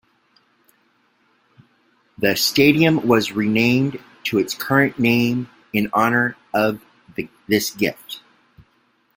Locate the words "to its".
4.23-4.55